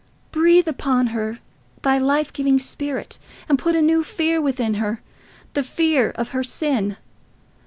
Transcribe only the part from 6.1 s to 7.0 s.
of her sin.